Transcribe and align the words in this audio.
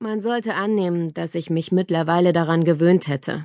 Man 0.00 0.22
sollte 0.22 0.54
annehmen, 0.54 1.12
dass 1.12 1.34
ich 1.34 1.50
mich 1.50 1.72
mittlerweile 1.72 2.32
daran 2.32 2.62
gewöhnt 2.62 3.08
hätte. 3.08 3.44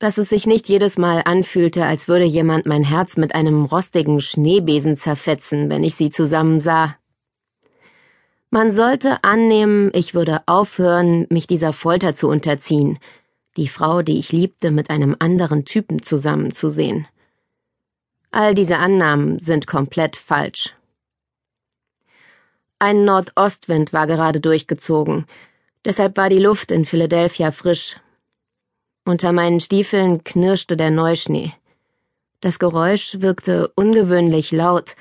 Dass 0.00 0.18
es 0.18 0.28
sich 0.28 0.44
nicht 0.44 0.68
jedes 0.68 0.98
Mal 0.98 1.22
anfühlte, 1.24 1.84
als 1.84 2.08
würde 2.08 2.24
jemand 2.24 2.66
mein 2.66 2.82
Herz 2.82 3.16
mit 3.16 3.36
einem 3.36 3.64
rostigen 3.64 4.20
Schneebesen 4.20 4.96
zerfetzen, 4.96 5.70
wenn 5.70 5.84
ich 5.84 5.94
sie 5.94 6.10
zusammen 6.10 6.60
sah. 6.60 6.96
Man 8.50 8.72
sollte 8.72 9.22
annehmen, 9.22 9.92
ich 9.94 10.12
würde 10.12 10.40
aufhören, 10.46 11.28
mich 11.30 11.46
dieser 11.46 11.72
Folter 11.72 12.16
zu 12.16 12.26
unterziehen, 12.26 12.98
die 13.56 13.68
Frau, 13.68 14.02
die 14.02 14.18
ich 14.18 14.32
liebte, 14.32 14.72
mit 14.72 14.90
einem 14.90 15.14
anderen 15.20 15.64
Typen 15.64 16.02
zusammenzusehen. 16.02 17.06
All 18.32 18.56
diese 18.56 18.78
Annahmen 18.78 19.38
sind 19.38 19.68
komplett 19.68 20.16
falsch. 20.16 20.74
Ein 22.80 23.04
Nordostwind 23.04 23.92
war 23.92 24.08
gerade 24.08 24.40
durchgezogen, 24.40 25.26
deshalb 25.84 26.16
war 26.16 26.28
die 26.28 26.38
Luft 26.38 26.70
in 26.70 26.84
Philadelphia 26.84 27.52
frisch. 27.52 27.96
Unter 29.04 29.32
meinen 29.32 29.60
Stiefeln 29.60 30.24
knirschte 30.24 30.76
der 30.76 30.90
Neuschnee. 30.90 31.52
Das 32.40 32.58
Geräusch 32.58 33.20
wirkte 33.20 33.72
ungewöhnlich 33.74 34.52
laut, 34.52 34.94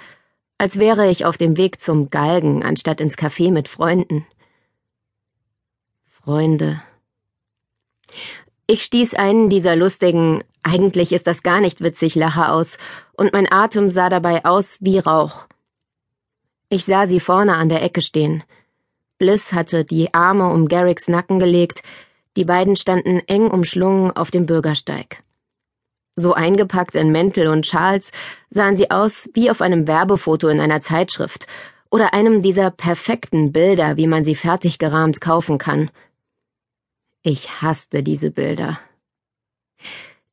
als 0.57 0.77
wäre 0.77 1.09
ich 1.09 1.25
auf 1.25 1.37
dem 1.37 1.57
Weg 1.57 1.79
zum 1.79 2.09
Galgen 2.09 2.63
anstatt 2.63 2.99
ins 3.01 3.17
Café 3.17 3.51
mit 3.51 3.67
Freunden. 3.67 4.27
Freunde. 6.05 6.81
Ich 8.67 8.83
stieß 8.83 9.13
einen 9.13 9.49
dieser 9.49 9.75
lustigen, 9.75 10.43
eigentlich 10.63 11.13
ist 11.13 11.27
das 11.27 11.43
gar 11.43 11.61
nicht 11.61 11.81
witzig, 11.81 12.15
Lacher 12.15 12.53
aus, 12.53 12.77
und 13.13 13.33
mein 13.33 13.51
Atem 13.51 13.89
sah 13.89 14.09
dabei 14.09 14.43
aus 14.45 14.77
wie 14.81 14.99
Rauch. 14.99 15.45
Ich 16.69 16.85
sah 16.85 17.07
sie 17.07 17.19
vorne 17.19 17.55
an 17.55 17.69
der 17.69 17.81
Ecke 17.81 18.01
stehen. 18.01 18.43
Bliss 19.19 19.51
hatte 19.51 19.85
die 19.85 20.13
Arme 20.13 20.47
um 20.47 20.67
Garricks 20.67 21.07
Nacken 21.07 21.39
gelegt, 21.39 21.83
die 22.37 22.45
beiden 22.45 22.77
standen 22.77 23.19
eng 23.27 23.51
umschlungen 23.51 24.11
auf 24.15 24.31
dem 24.31 24.45
Bürgersteig. 24.45 25.21
So 26.15 26.33
eingepackt 26.33 26.95
in 26.95 27.11
Mäntel 27.11 27.47
und 27.47 27.67
Schals 27.67 28.11
sahen 28.49 28.77
sie 28.77 28.91
aus 28.91 29.29
wie 29.33 29.51
auf 29.51 29.61
einem 29.61 29.87
Werbefoto 29.87 30.47
in 30.47 30.59
einer 30.59 30.81
Zeitschrift 30.81 31.47
oder 31.91 32.13
einem 32.13 32.41
dieser 32.41 32.71
perfekten 32.71 33.51
Bilder, 33.51 33.97
wie 33.97 34.07
man 34.07 34.23
sie 34.23 34.35
fertig 34.35 34.79
gerahmt 34.79 35.21
kaufen 35.21 35.57
kann. 35.57 35.91
Ich 37.21 37.61
hasste 37.61 38.03
diese 38.03 38.31
Bilder. 38.31 38.79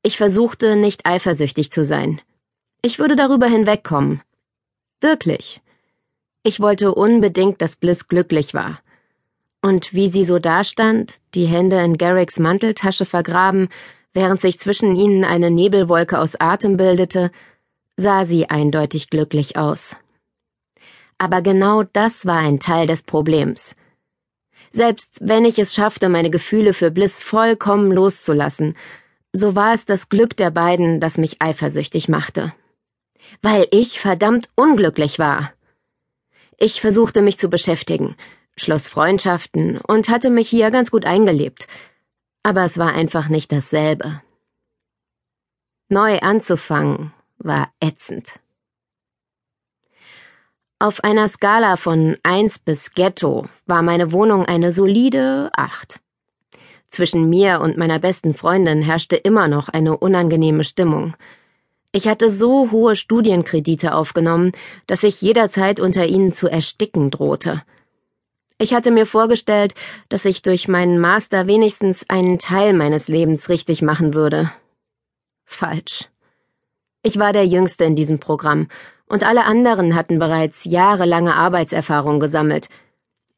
Ich 0.03 0.17
versuchte, 0.17 0.77
nicht 0.77 1.06
eifersüchtig 1.06 1.73
zu 1.73 1.84
sein. 1.84 2.21
Ich 2.83 3.00
würde 3.00 3.17
darüber 3.17 3.47
hinwegkommen. 3.47 4.23
Wirklich. 5.00 5.61
Ich 6.47 6.61
wollte 6.61 6.94
unbedingt, 6.94 7.61
dass 7.61 7.75
Bliss 7.75 8.06
glücklich 8.06 8.55
war. 8.55 8.78
Und 9.62 9.94
wie 9.94 10.08
sie 10.08 10.22
so 10.22 10.39
dastand, 10.39 11.16
die 11.34 11.47
Hände 11.47 11.83
in 11.83 11.98
Garricks 11.98 12.38
Manteltasche 12.38 13.05
vergraben, 13.05 13.66
während 14.14 14.41
sich 14.41 14.61
zwischen 14.61 14.94
ihnen 14.94 15.25
eine 15.25 15.50
Nebelwolke 15.50 16.20
aus 16.20 16.36
Atem 16.38 16.77
bildete, 16.77 17.33
sah 17.97 18.25
sie 18.25 18.48
eindeutig 18.48 19.11
glücklich 19.11 19.56
aus. 19.56 19.97
Aber 21.19 21.42
genau 21.42 21.83
das 21.83 22.27
war 22.27 22.38
ein 22.38 22.60
Teil 22.60 22.86
des 22.86 23.03
Problems. 23.03 23.75
Selbst 24.70 25.19
wenn 25.22 25.44
ich 25.44 25.58
es 25.58 25.75
schaffte, 25.75 26.08
meine 26.08 26.31
Gefühle 26.31 26.75
für 26.75 26.92
Bliss 26.92 27.25
vollkommen 27.25 27.91
loszulassen, 27.91 28.77
so 29.33 29.56
war 29.56 29.75
es 29.75 29.84
das 29.84 30.10
Glück 30.10 30.36
der 30.36 30.53
beiden, 30.53 31.00
das 31.00 31.19
mich 31.19 31.42
eifersüchtig 31.42 32.08
machte. 32.08 32.53
Weil 33.42 33.66
ich 33.72 33.98
verdammt 33.98 34.48
unglücklich 34.55 35.19
war. 35.19 35.50
Ich 36.59 36.81
versuchte 36.81 37.23
mich 37.23 37.39
zu 37.39 37.49
beschäftigen, 37.49 38.17
schloss 38.57 38.89
Freundschaften 38.89 39.79
und 39.79 40.09
hatte 40.09 40.31
mich 40.31 40.49
hier 40.49 40.71
ganz 40.71 40.91
gut 40.91 41.05
eingelebt. 41.05 41.67
Aber 42.43 42.65
es 42.65 42.79
war 42.79 42.95
einfach 42.95 43.29
nicht 43.29 43.53
dasselbe. 43.53 44.23
Neu 45.89 46.19
anzufangen 46.19 47.12
war 47.39 47.71
ätzend. 47.81 48.41
Auf 50.78 51.05
einer 51.05 51.28
Skala 51.28 51.77
von 51.77 52.16
eins 52.22 52.59
bis 52.59 52.93
Ghetto 52.93 53.47
war 53.66 53.83
meine 53.83 54.12
Wohnung 54.12 54.45
eine 54.45 54.72
solide 54.72 55.50
acht. 55.56 56.00
Zwischen 56.89 57.28
mir 57.28 57.61
und 57.61 57.77
meiner 57.77 57.99
besten 57.99 58.34
Freundin 58.34 58.83
herrschte 58.83 59.16
immer 59.16 59.49
noch 59.49 59.69
eine 59.69 59.97
unangenehme 59.97 60.65
Stimmung. 60.65 61.16
Ich 61.97 62.09
hatte 62.09 62.31
so 62.31 62.71
hohe 62.73 62.95
Studienkredite 62.95 63.95
aufgenommen, 63.95 64.53
dass 64.87 65.03
ich 65.03 65.23
jederzeit 65.23 65.81
unter 65.81 66.07
ihnen 66.07 66.31
zu 66.31 66.47
ersticken 66.47 67.11
drohte. 67.11 67.62
Ich 68.59 68.75
hatte 68.75 68.91
mir 68.91 69.07
vorgestellt, 69.07 69.73
dass 70.11 70.27
ich 70.27 70.43
durch 70.43 70.69
meinen 70.69 70.99
Master 70.99 71.47
wenigstens 71.47 72.05
einen 72.11 72.39
Teil 72.39 72.75
meines 72.75 73.09
Lebens 73.09 73.49
richtig 73.49 73.81
machen 73.81 74.12
würde. 74.12 74.53
Falsch. 75.47 76.11
Ich 77.03 77.19
war 77.19 77.33
der 77.33 77.47
Jüngste 77.47 77.84
in 77.84 77.97
diesem 77.97 78.19
Programm, 78.19 78.69
und 79.07 79.27
alle 79.27 79.47
anderen 79.47 79.95
hatten 79.95 80.19
bereits 80.19 80.67
jahrelange 80.67 81.34
Arbeitserfahrung 81.34 82.21
gesammelt. 82.21 82.69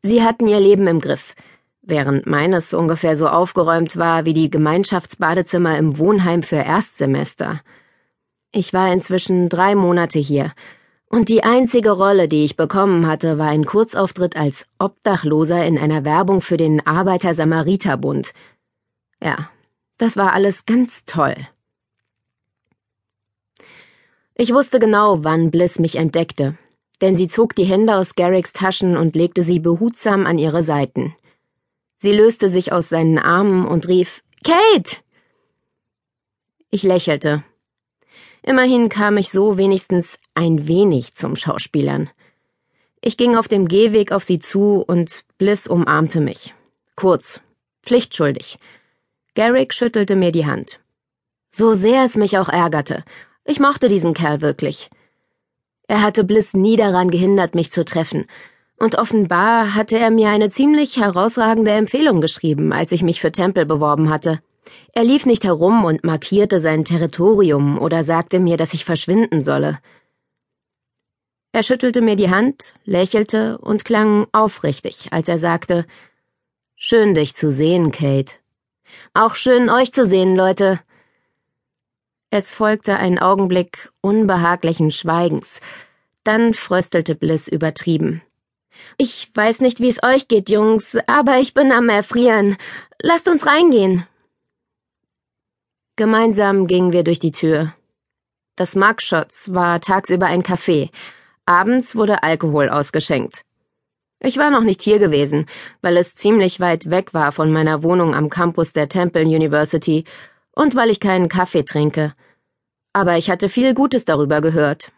Sie 0.03 0.25
hatten 0.25 0.49
ihr 0.49 0.59
Leben 0.59 0.89
im 0.89 1.01
Griff, 1.01 1.37
während 1.81 2.27
meines 2.27 2.75
ungefähr 2.75 3.17
so 3.17 3.29
aufgeräumt 3.29 3.99
war 3.99 4.25
wie 4.25 4.35
die 4.35 4.51
Gemeinschaftsbadezimmer 4.51 5.79
im 5.79 5.97
Wohnheim 5.99 6.43
für 6.43 6.57
Erstsemester. 6.57 7.61
Ich 8.53 8.73
war 8.73 8.93
inzwischen 8.93 9.49
drei 9.49 9.75
Monate 9.75 10.19
hier, 10.19 10.53
und 11.11 11.31
die 11.31 11.43
einzige 11.43 11.93
Rolle, 11.93 12.29
die 12.29 12.45
ich 12.45 12.57
bekommen 12.57 13.07
hatte, 13.07 13.39
war 13.39 13.49
ein 13.49 13.65
Kurzauftritt 13.65 14.37
als 14.37 14.67
Obdachloser 14.79 15.65
in 15.65 15.79
einer 15.79 16.05
Werbung 16.05 16.43
für 16.43 16.59
den 16.59 16.87
Arbeiter-Samariter-Bund. 16.87 18.35
Ja, 19.23 19.51
das 19.97 20.17
war 20.17 20.35
alles 20.35 20.67
ganz 20.67 21.05
toll. 21.07 21.35
Ich 24.35 24.53
wusste 24.53 24.79
genau, 24.79 25.25
wann 25.25 25.51
Bliss 25.51 25.79
mich 25.79 25.97
entdeckte, 25.97 26.59
denn 27.01 27.17
sie 27.17 27.29
zog 27.29 27.55
die 27.55 27.65
Hände 27.65 27.97
aus 27.97 28.15
Garricks 28.15 28.53
Taschen 28.53 28.97
und 28.97 29.17
legte 29.17 29.43
sie 29.43 29.61
behutsam 29.61 30.27
an 30.27 30.39
ihre 30.39 30.63
Seiten. 30.63 31.17
Sie 31.97 32.13
löste 32.13 32.51
sich 32.51 32.71
aus 32.71 32.91
seinen 32.91 33.19
Armen 33.19 33.67
und 33.67 33.89
rief 33.89 34.23
Kate. 34.45 34.99
Ich 36.71 36.83
lächelte 36.83 37.43
Immerhin 38.49 38.89
kam 38.89 39.19
ich 39.19 39.31
so 39.31 39.59
wenigstens 39.59 40.19
ein 40.33 40.67
wenig 40.67 41.15
zum 41.15 41.37
Schauspielern. 41.37 42.09
Ich 43.03 43.19
ging 43.19 43.37
auf 43.37 43.47
dem 43.47 43.69
Gehweg 43.69 44.11
auf 44.11 44.25
sie 44.25 44.39
zu 44.39 44.83
und 44.87 45.27
Bliss 45.37 45.67
umarmte 45.67 46.23
mich. 46.23 46.55
Kurz, 46.97 47.43
pflichtschuldig. 47.83 48.59
Garrick 49.35 49.75
schüttelte 49.75 50.17
mir 50.17 50.33
die 50.33 50.47
Hand. 50.47 50.81
So 51.51 51.75
sehr 51.75 52.07
es 52.07 52.15
mich 52.15 52.39
auch 52.39 52.49
ärgerte. 52.49 53.05
Ich 53.45 53.61
mochte 53.61 53.91
diesen 53.91 54.15
Kerl 54.15 54.41
wirklich. 54.41 54.89
Er 55.87 56.01
hatte 56.01 56.25
Bliss 56.25 56.55
nie 56.55 56.77
daran 56.77 57.11
gehindert, 57.11 57.55
mich 57.55 57.71
zu 57.71 57.85
treffen, 57.85 58.25
und 58.79 58.97
offenbar 58.97 59.75
hatte 59.75 59.99
er 59.99 60.11
mir 60.11 60.31
eine 60.31 60.49
ziemlich 60.49 60.97
herausragende 60.97 61.73
Empfehlung 61.73 62.23
geschrieben, 62.23 62.73
als 62.73 62.93
ich 62.93 63.03
mich 63.03 63.21
für 63.21 63.31
Tempel 63.31 63.67
beworben 63.67 64.09
hatte. 64.09 64.41
Er 64.93 65.05
lief 65.05 65.27
nicht 65.27 65.45
herum 65.45 65.85
und 65.85 66.05
markierte 66.05 66.61
sein 66.61 66.85
Territorium 66.85 67.79
oder 67.79 68.05
sagte 68.05 68.39
mir, 68.39 68.57
dass 68.57 68.75
ich 68.75 68.85
verschwinden 68.85 69.45
solle. 69.45 69.79
Er 71.53 71.63
schüttelte 71.63 72.03
mir 72.03 72.17
die 72.17 72.31
Hand, 72.31 72.75
lächelte 72.85 73.59
und 73.59 73.85
klang 73.85 74.27
aufrichtig, 74.33 75.09
als 75.11 75.29
er 75.29 75.39
sagte 75.39 75.87
Schön 76.77 77.15
dich 77.15 77.35
zu 77.35 77.51
sehen, 77.51 77.91
Kate. 77.91 78.35
Auch 79.15 79.35
schön 79.35 79.69
euch 79.69 79.93
zu 79.93 80.07
sehen, 80.07 80.37
Leute. 80.37 80.79
Es 82.31 82.53
folgte 82.53 82.97
ein 82.97 83.19
Augenblick 83.19 83.91
unbehaglichen 84.01 84.91
Schweigens, 84.91 85.61
dann 86.25 86.55
fröstelte 86.55 87.15
Bliss 87.15 87.49
übertrieben. 87.49 88.23
Ich 88.97 89.31
weiß 89.35 89.61
nicht, 89.61 89.81
wie 89.81 89.89
es 89.89 90.03
euch 90.03 90.29
geht, 90.29 90.51
Jungs, 90.51 90.97
aber 91.07 91.39
ich 91.39 91.55
bin 91.55 91.73
am 91.73 91.89
Erfrieren. 91.89 92.57
Lasst 93.03 93.29
uns 93.29 93.47
reingehen. 93.47 94.05
Gemeinsam 95.99 96.69
gingen 96.69 96.93
wir 96.93 97.03
durch 97.03 97.19
die 97.19 97.33
Tür. 97.33 97.75
Das 98.55 98.77
Mugshots 98.77 99.53
war 99.53 99.81
tagsüber 99.81 100.27
ein 100.27 100.45
Café. 100.45 100.91
Abends 101.45 101.97
wurde 101.97 102.23
Alkohol 102.23 102.69
ausgeschenkt. 102.69 103.43
Ich 104.21 104.37
war 104.37 104.53
noch 104.53 104.63
nicht 104.63 104.81
hier 104.81 105.01
gewesen, 105.01 105.47
weil 105.83 105.97
es 105.97 106.15
ziemlich 106.15 106.61
weit 106.61 106.89
weg 106.89 107.15
war 107.15 107.33
von 107.33 107.53
meiner 107.53 107.83
Wohnung 107.83 108.15
am 108.15 108.31
Campus 108.31 108.73
der 108.73 108.89
Temple 108.89 109.25
University 109.25 110.05
und 110.53 110.77
weil 110.77 110.91
ich 110.91 111.01
keinen 111.01 111.29
Kaffee 111.29 111.65
trinke. 111.65 112.15
Aber 112.93 113.19
ich 113.19 113.29
hatte 113.29 113.49
viel 113.49 113.75
Gutes 113.75 114.05
darüber 114.05 114.41
gehört. 114.41 114.93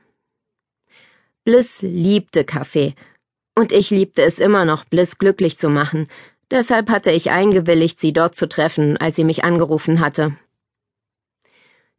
Bliss 1.45 1.81
liebte 1.81 2.45
Kaffee. 2.45 2.95
Und 3.55 3.73
ich 3.73 3.89
liebte 3.89 4.21
es 4.21 4.39
immer 4.39 4.67
noch, 4.67 4.85
Bliss 4.85 5.17
glücklich 5.17 5.57
zu 5.57 5.71
machen. 5.71 6.09
Deshalb 6.51 6.91
hatte 6.91 7.11
ich 7.11 7.31
eingewilligt, 7.31 7.99
sie 7.99 8.13
dort 8.13 8.35
zu 8.35 8.51
treffen, 8.51 8.99
als 8.99 9.17
sie 9.17 9.25
mich 9.25 9.45
angerufen 9.45 10.01
hatte. 10.01 10.37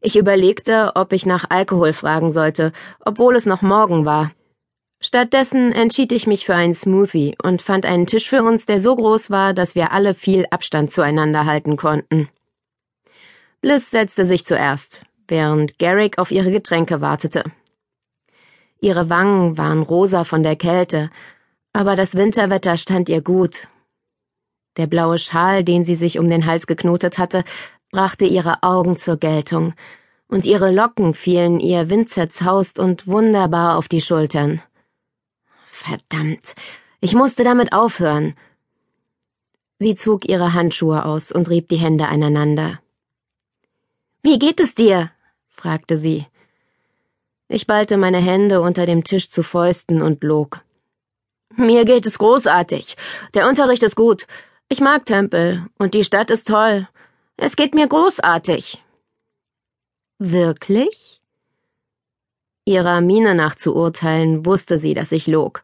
Ich 0.02 0.18
überlegte, 0.18 0.92
ob 0.96 1.14
ich 1.14 1.28
nach 1.28 1.46
Alkohol 1.50 1.94
fragen 1.94 2.32
sollte, 2.32 2.72
obwohl 3.06 3.36
es 3.36 3.46
noch 3.46 3.62
morgen 3.62 4.06
war. 4.06 4.32
Stattdessen 5.00 5.72
entschied 5.72 6.12
ich 6.12 6.28
mich 6.28 6.46
für 6.46 6.56
einen 6.56 6.74
Smoothie 6.74 7.36
und 7.42 7.62
fand 7.62 7.86
einen 7.86 8.08
Tisch 8.08 8.28
für 8.28 8.44
uns, 8.44 8.66
der 8.66 8.82
so 8.82 8.96
groß 8.96 9.30
war, 9.30 9.54
dass 9.54 9.76
wir 9.76 9.92
alle 9.92 10.14
viel 10.14 10.46
Abstand 10.50 10.92
zueinander 10.92 11.46
halten 11.46 11.78
konnten. 11.78 12.30
Bliss 13.62 13.92
setzte 13.92 14.26
sich 14.26 14.46
zuerst, 14.46 15.04
während 15.28 15.78
Garrick 15.78 16.18
auf 16.18 16.32
ihre 16.32 16.52
Getränke 16.52 17.00
wartete. 17.02 17.44
Ihre 18.80 19.10
Wangen 19.10 19.58
waren 19.60 19.84
rosa 19.84 20.24
von 20.24 20.42
der 20.42 20.56
Kälte, 20.56 21.12
aber 21.74 21.96
das 21.96 22.16
Winterwetter 22.16 22.78
stand 22.78 23.08
ihr 23.08 23.22
gut. 23.22 23.68
Der 24.78 24.88
blaue 24.88 25.20
Schal, 25.20 25.64
den 25.64 25.86
sie 25.86 25.96
sich 25.96 26.18
um 26.18 26.28
den 26.28 26.46
Hals 26.48 26.66
geknotet 26.66 27.18
hatte, 27.18 27.44
brachte 27.92 28.26
ihre 28.26 28.64
Augen 28.64 28.98
zur 28.98 29.18
Geltung, 29.18 29.74
und 30.28 30.46
ihre 30.46 30.72
Locken 30.72 31.14
fielen 31.14 31.60
ihr 31.60 31.90
windzerzaust 31.90 32.80
und 32.80 33.06
wunderbar 33.06 33.78
auf 33.78 33.90
die 33.90 34.02
Schultern. 34.02 34.62
Verdammt, 35.66 36.56
ich 37.02 37.14
musste 37.14 37.44
damit 37.44 37.74
aufhören. 37.74 38.36
Sie 39.80 39.96
zog 39.96 40.30
ihre 40.30 40.54
Handschuhe 40.54 41.04
aus 41.04 41.32
und 41.32 41.50
rieb 41.50 41.68
die 41.68 41.78
Hände 41.78 42.08
aneinander. 42.08 42.80
Wie 44.24 44.40
geht 44.40 44.60
es 44.60 44.74
dir? 44.74 45.12
fragte 45.50 45.98
sie. 45.98 46.28
Ich 47.50 47.68
ballte 47.68 47.98
meine 47.98 48.20
Hände 48.20 48.62
unter 48.62 48.86
dem 48.86 49.04
Tisch 49.04 49.30
zu 49.30 49.44
Fäusten 49.44 50.02
und 50.02 50.24
log. 50.24 50.62
Mir 51.58 51.84
geht 51.84 52.06
es 52.06 52.18
großartig. 52.18 52.96
Der 53.34 53.50
Unterricht 53.50 53.84
ist 53.84 53.98
gut. 53.98 54.28
Ich 54.70 54.80
mag 54.80 55.06
Tempel 55.06 55.66
und 55.78 55.94
die 55.94 56.06
Stadt 56.06 56.32
ist 56.32 56.48
toll. 56.48 56.88
Es 57.38 57.56
geht 57.56 57.74
mir 57.74 57.88
großartig. 57.88 58.84
Wirklich? 60.20 61.22
Ihrer 62.66 63.02
Miene 63.02 63.34
nach 63.34 63.56
zu 63.56 63.76
urteilen, 63.76 64.46
wusste 64.46 64.78
sie, 64.78 64.94
dass 64.94 65.12
ich 65.12 65.28
log. 65.28 65.64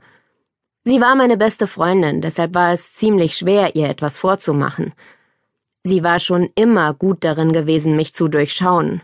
Sie 0.84 1.00
war 1.00 1.16
meine 1.16 1.38
beste 1.38 1.68
Freundin, 1.68 2.22
deshalb 2.22 2.56
war 2.56 2.74
es 2.74 2.94
ziemlich 2.94 3.36
schwer, 3.36 3.76
ihr 3.76 3.90
etwas 3.90 4.18
vorzumachen. 4.18 4.94
Sie 5.84 6.04
war 6.04 6.20
schon 6.20 6.50
immer 6.56 6.94
gut 6.94 7.24
darin 7.24 7.54
gewesen, 7.54 7.96
mich 7.96 8.14
zu 8.14 8.28
durchschauen. 8.28 9.02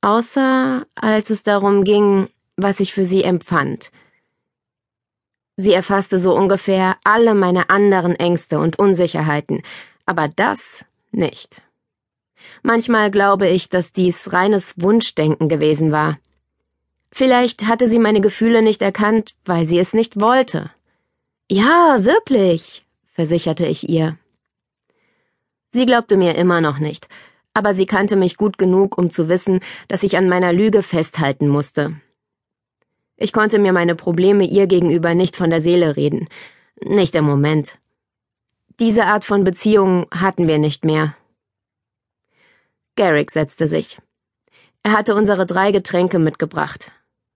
Außer 0.00 0.86
als 0.94 1.30
es 1.30 1.42
darum 1.42 1.84
ging, 1.84 2.28
was 2.56 2.80
ich 2.80 2.92
für 2.92 3.04
sie 3.04 3.22
empfand. 3.22 3.90
Sie 5.56 5.72
erfasste 5.72 6.18
so 6.18 6.34
ungefähr 6.36 6.96
alle 7.04 7.34
meine 7.34 7.68
anderen 7.70 8.14
Ängste 8.14 8.58
und 8.58 8.78
Unsicherheiten, 8.78 9.62
aber 10.06 10.28
das 10.28 10.84
nicht. 11.10 11.62
Manchmal 12.62 13.10
glaube 13.10 13.48
ich, 13.48 13.68
dass 13.68 13.92
dies 13.92 14.32
reines 14.32 14.74
Wunschdenken 14.76 15.48
gewesen 15.48 15.92
war. 15.92 16.18
Vielleicht 17.10 17.66
hatte 17.66 17.88
sie 17.88 17.98
meine 17.98 18.20
Gefühle 18.20 18.62
nicht 18.62 18.82
erkannt, 18.82 19.34
weil 19.44 19.66
sie 19.66 19.78
es 19.78 19.92
nicht 19.92 20.20
wollte. 20.20 20.70
Ja, 21.50 22.04
wirklich, 22.04 22.84
versicherte 23.12 23.66
ich 23.66 23.88
ihr. 23.88 24.18
Sie 25.70 25.86
glaubte 25.86 26.16
mir 26.16 26.34
immer 26.36 26.60
noch 26.60 26.78
nicht, 26.78 27.08
aber 27.54 27.74
sie 27.74 27.86
kannte 27.86 28.16
mich 28.16 28.36
gut 28.36 28.58
genug, 28.58 28.96
um 28.98 29.10
zu 29.10 29.28
wissen, 29.28 29.60
dass 29.88 30.02
ich 30.02 30.16
an 30.16 30.28
meiner 30.28 30.52
Lüge 30.52 30.82
festhalten 30.82 31.48
musste. 31.48 32.00
Ich 33.16 33.32
konnte 33.32 33.58
mir 33.58 33.72
meine 33.72 33.96
Probleme 33.96 34.44
ihr 34.46 34.66
gegenüber 34.66 35.14
nicht 35.14 35.36
von 35.36 35.50
der 35.50 35.60
Seele 35.60 35.96
reden, 35.96 36.28
nicht 36.82 37.14
im 37.16 37.24
Moment. 37.24 37.78
Diese 38.80 39.06
Art 39.06 39.24
von 39.24 39.42
Beziehung 39.42 40.06
hatten 40.12 40.46
wir 40.46 40.58
nicht 40.58 40.84
mehr. 40.84 41.14
Garrick 42.94 43.30
setzte 43.30 43.66
sich. 43.66 43.98
Er 44.82 44.92
hatte 44.92 45.14
unsere 45.14 45.46
drei 45.46 45.72
Getränke 45.72 46.18
mitgebracht. 46.18 46.90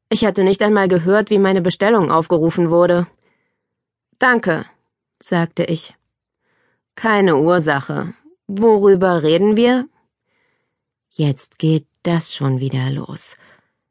Ich 0.09 0.25
hatte 0.25 0.44
nicht 0.44 0.62
einmal 0.62 0.89
gehört, 0.89 1.31
wie 1.31 1.39
meine 1.39 1.62
Bestellung 1.62 2.11
aufgerufen 2.11 2.71
wurde. 2.71 3.06
Danke, 4.19 4.67
sagte 5.21 5.65
ich. 5.65 5.94
Keine 6.94 7.37
Ursache. 7.37 8.15
Worüber 8.47 9.23
reden 9.23 9.56
wir? 9.56 9.89
Jetzt 11.11 11.59
geht 11.59 11.87
das 12.03 12.35
schon 12.35 12.61
wieder 12.61 12.91
los. 12.91 13.37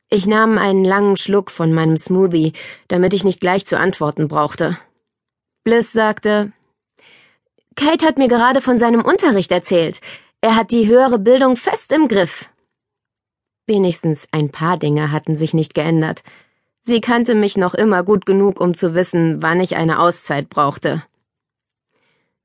Ich 0.09 0.25
nahm 0.25 0.57
einen 0.57 0.85
langen 0.85 1.17
Schluck 1.17 1.51
von 1.51 1.73
meinem 1.73 1.97
Smoothie, 1.97 2.53
damit 2.87 3.13
ich 3.13 3.23
nicht 3.23 3.41
gleich 3.41 3.65
zu 3.65 3.77
antworten 3.77 4.27
brauchte. 4.27 4.77
Bliss 5.63 5.91
sagte, 5.91 6.51
Kate 7.75 8.05
hat 8.05 8.17
mir 8.17 8.27
gerade 8.27 8.61
von 8.61 8.79
seinem 8.79 9.01
Unterricht 9.01 9.51
erzählt. 9.51 10.01
Er 10.41 10.55
hat 10.55 10.71
die 10.71 10.87
höhere 10.87 11.19
Bildung 11.19 11.55
fest 11.55 11.91
im 11.91 12.07
Griff. 12.07 12.49
Wenigstens 13.67 14.27
ein 14.31 14.49
paar 14.49 14.77
Dinge 14.77 15.11
hatten 15.11 15.37
sich 15.37 15.53
nicht 15.53 15.73
geändert. 15.73 16.23
Sie 16.83 16.99
kannte 16.99 17.35
mich 17.35 17.57
noch 17.57 17.73
immer 17.73 18.03
gut 18.03 18.25
genug, 18.25 18.59
um 18.59 18.73
zu 18.73 18.95
wissen, 18.95 19.41
wann 19.41 19.59
ich 19.59 19.75
eine 19.75 19.99
Auszeit 19.99 20.49
brauchte. 20.49 21.03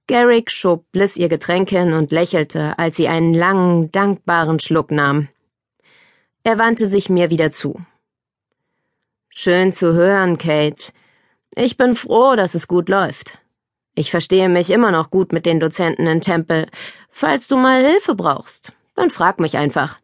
Garrick 0.09 0.51
schob 0.51 0.85
Bliss 0.93 1.17
ihr 1.17 1.29
Getränk 1.29 1.71
hin 1.71 1.95
und 1.95 2.13
lächelte, 2.13 2.79
als 2.79 2.97
sie 2.97 3.09
einen 3.09 3.35
langen, 3.35 3.91
dankbaren 3.91 4.61
Schluck 4.61 4.91
nahm. 4.91 5.29
Er 6.45 6.59
wandte 6.59 6.87
sich 6.87 7.09
mir 7.09 7.31
wieder 7.31 7.51
zu. 7.51 7.81
Schön 9.31 9.73
zu 9.73 9.95
hören, 9.95 10.39
Kate. 10.39 10.93
Ich 11.57 11.77
bin 11.77 11.97
froh, 11.97 12.37
dass 12.37 12.55
es 12.55 12.69
gut 12.69 12.89
läuft. 12.89 13.39
Ich 13.99 14.11
verstehe 14.11 14.51
mich 14.51 14.71
immer 14.71 14.93
noch 14.93 15.11
gut 15.11 15.33
mit 15.33 15.47
den 15.47 15.59
Dozenten 15.59 16.07
in 16.07 16.21
Tempel. 16.21 16.67
Falls 17.11 17.49
du 17.49 17.57
mal 17.57 17.83
Hilfe 17.83 18.15
brauchst, 18.15 18.73
dann 18.95 19.09
frag 19.09 19.41
mich 19.41 19.57
einfach. 19.57 19.99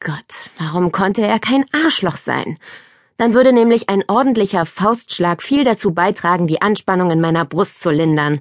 Gott, 0.00 0.50
warum 0.58 0.90
konnte 0.90 1.20
er 1.20 1.38
kein 1.38 1.66
Arschloch 1.72 2.16
sein? 2.16 2.58
Dann 3.18 3.34
würde 3.34 3.52
nämlich 3.52 3.90
ein 3.90 4.02
ordentlicher 4.08 4.64
Faustschlag 4.64 5.42
viel 5.42 5.64
dazu 5.64 5.92
beitragen, 5.92 6.46
die 6.46 6.62
Anspannung 6.62 7.10
in 7.10 7.20
meiner 7.20 7.44
Brust 7.44 7.82
zu 7.82 7.90
lindern. 7.90 8.40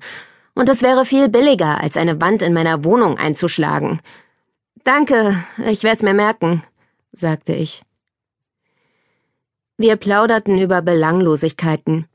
Und 0.55 0.69
es 0.69 0.81
wäre 0.81 1.03
viel 1.03 1.27
billiger, 1.27 1.81
als 1.81 1.97
eine 1.97 2.21
Wand 2.21 2.41
in 2.43 2.53
meiner 2.53 2.85
Wohnung 2.85 3.17
einzuschlagen. 3.17 3.99
Danke, 4.85 5.35
ich 5.67 5.83
werd's 5.83 6.01
mir 6.01 6.13
merken, 6.13 6.63
sagte 7.11 7.53
ich. 7.53 7.83
Wir 9.77 9.97
plauderten 9.97 10.59
über 10.59 10.81
Belanglosigkeiten. 10.81 12.07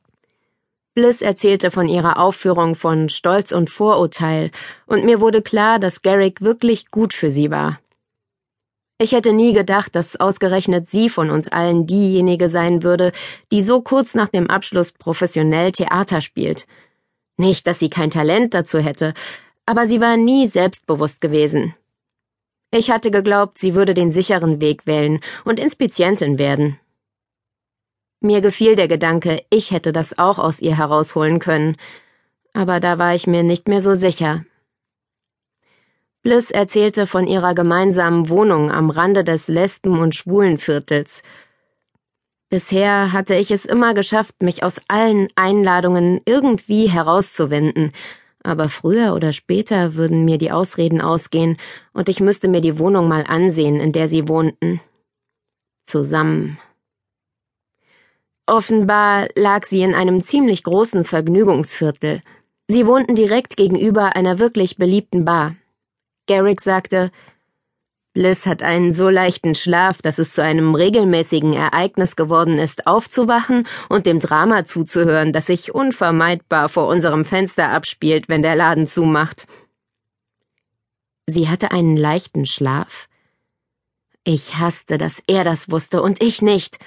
Bliss 0.98 1.22
erzählte 1.22 1.70
von 1.70 1.88
ihrer 1.88 2.18
Aufführung 2.18 2.74
von 2.74 3.08
Stolz 3.08 3.52
und 3.52 3.70
Vorurteil, 3.70 4.50
und 4.86 5.04
mir 5.04 5.20
wurde 5.20 5.42
klar, 5.42 5.78
dass 5.78 6.02
Garrick 6.02 6.40
wirklich 6.40 6.90
gut 6.90 7.12
für 7.12 7.30
sie 7.30 7.52
war. 7.52 7.78
Ich 9.00 9.12
hätte 9.12 9.32
nie 9.32 9.52
gedacht, 9.52 9.94
dass 9.94 10.18
ausgerechnet 10.18 10.88
sie 10.88 11.08
von 11.08 11.30
uns 11.30 11.48
allen 11.48 11.86
diejenige 11.86 12.48
sein 12.48 12.82
würde, 12.82 13.12
die 13.52 13.62
so 13.62 13.80
kurz 13.80 14.16
nach 14.16 14.28
dem 14.28 14.50
Abschluss 14.50 14.90
professionell 14.90 15.70
Theater 15.70 16.20
spielt. 16.20 16.66
Nicht, 17.36 17.68
dass 17.68 17.78
sie 17.78 17.90
kein 17.90 18.10
Talent 18.10 18.52
dazu 18.52 18.80
hätte, 18.80 19.14
aber 19.67 19.86
sie 19.86 20.00
war 20.00 20.17
nie 20.17 20.48
selbstbewusst 20.48 21.20
gewesen. 21.20 21.76
Ich 22.72 22.90
hatte 22.90 23.12
geglaubt, 23.12 23.58
sie 23.58 23.76
würde 23.76 23.94
den 23.94 24.10
sicheren 24.10 24.60
Weg 24.60 24.84
wählen 24.84 25.20
und 25.44 25.60
Inspizientin 25.60 26.40
werden. 26.40 26.81
Mir 28.20 28.41
gefiel 28.41 28.75
der 28.75 28.89
Gedanke, 28.89 29.41
ich 29.51 29.70
hätte 29.70 29.93
das 29.93 30.19
auch 30.19 30.39
aus 30.39 30.60
ihr 30.60 30.77
herausholen 30.77 31.39
können, 31.39 31.77
aber 32.53 32.81
da 32.81 32.98
war 32.98 33.15
ich 33.15 33.27
mir 33.27 33.44
nicht 33.44 33.69
mehr 33.69 33.81
so 33.81 33.94
sicher. 33.94 34.44
Bliss 36.22 36.51
erzählte 36.51 37.06
von 37.06 37.29
ihrer 37.29 37.55
gemeinsamen 37.55 38.29
Wohnung 38.29 38.72
am 38.72 38.91
Rande 38.91 39.22
des 39.22 39.46
Lesben- 39.46 40.01
und 40.01 40.17
Schwulenviertels. 40.17 41.22
Bisher 42.51 43.13
hatte 43.13 43.37
ich 43.37 43.51
es 43.53 43.65
immer 43.65 43.94
geschafft, 43.94 44.43
mich 44.43 44.65
aus 44.65 44.81
allen 44.89 45.29
Einladungen 45.37 46.20
irgendwie 46.25 46.89
herauszuwinden, 46.89 47.93
aber 48.43 48.69
früher 48.69 49.15
oder 49.15 49.32
später 49.32 49.94
würden 49.94 50.25
mir 50.25 50.39
die 50.39 50.51
Ausreden 50.51 51.01
ausgehen 51.01 51.56
und 51.93 52.08
ich 52.08 52.20
müsste 52.20 52.48
mir 52.48 52.63
die 52.63 52.79
Wohnung 52.79 53.06
mal 53.06 53.25
ansehen, 53.29 53.79
in 53.79 53.93
der 53.93 54.08
sie 54.08 54.27
wohnten. 54.29 54.81
Zusammen. 55.84 56.58
Offenbar 58.48 59.28
lag 59.36 59.67
sie 59.67 59.82
in 59.82 59.94
einem 59.94 60.24
ziemlich 60.24 60.62
großen 60.62 61.05
Vergnügungsviertel. 61.05 62.22
Sie 62.67 62.86
wohnten 62.86 63.14
direkt 63.14 63.58
gegenüber 63.58 64.17
einer 64.17 64.38
wirklich 64.38 64.78
beliebten 64.78 65.26
Bar, 65.26 65.55
Garrick 66.26 66.60
sagte, 66.60 67.10
Bliss 68.14 68.46
hat 68.46 68.62
einen 68.62 68.94
so 68.94 69.10
leichten 69.10 69.55
Schlaf, 69.55 70.00
dass 70.00 70.19
es 70.19 70.32
zu 70.32 70.43
einem 70.43 70.74
regelmäßigen 70.74 71.52
Ereignis 71.52 72.17
geworden 72.17 72.58
ist, 72.58 72.86
aufzuwachen 72.86 73.67
und 73.90 74.06
dem 74.06 74.19
Drama 74.19 74.64
zuzuhören, 74.64 75.32
das 75.32 75.46
sich 75.46 75.74
unvermeidbar 75.74 76.70
vor 76.70 76.88
unserem 76.88 77.26
Fenster 77.26 77.70
abspielt, 77.70 78.31
wenn 78.31 78.43
der 78.43 78.56
Laden 78.56 78.86
zumacht. 78.86 79.46
Sie 81.26 81.50
hatte 81.50 81.70
einen 81.70 81.98
leichten 81.98 82.46
Schlaf? 82.46 83.08
Ich 84.24 84.56
hasste, 84.56 84.96
dass 84.96 85.22
er 85.26 85.44
das 85.44 85.70
wusste 85.70 86.02
und 86.02 86.22
ich 86.22 86.40
nicht. 86.40 86.78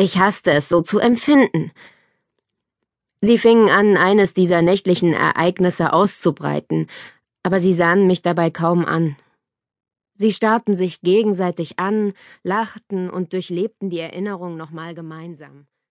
Ich 0.00 0.16
hasste 0.16 0.52
es, 0.52 0.70
so 0.70 0.80
zu 0.80 0.98
empfinden. 0.98 1.72
Sie 3.20 3.36
fingen 3.36 3.68
an, 3.68 3.98
eines 3.98 4.32
dieser 4.32 4.62
nächtlichen 4.62 5.12
Ereignisse 5.12 5.92
auszubreiten, 5.92 6.86
aber 7.42 7.60
sie 7.60 7.74
sahen 7.74 8.06
mich 8.06 8.22
dabei 8.22 8.48
kaum 8.48 8.86
an. 8.86 9.16
Sie 10.14 10.32
starrten 10.32 10.74
sich 10.74 11.02
gegenseitig 11.02 11.78
an, 11.78 12.14
lachten 12.42 13.10
und 13.10 13.34
durchlebten 13.34 13.90
die 13.90 13.98
Erinnerung 13.98 14.56
nochmal 14.56 14.94
gemeinsam. 14.94 15.66